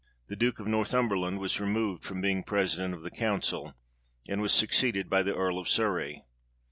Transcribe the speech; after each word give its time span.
The 0.29 0.35
Duke 0.35 0.59
of 0.59 0.65
Northumberland 0.65 1.37
was 1.37 1.59
removed 1.59 2.03
from 2.03 2.21
being 2.21 2.41
president 2.43 2.95
of 2.95 3.03
the 3.03 3.11
council, 3.11 3.75
and 4.27 4.41
was 4.41 4.51
succeeded 4.51 5.11
by 5.11 5.21
the 5.21 5.35
Earl 5.35 5.59
of 5.59 5.69
Surrey. 5.69 6.23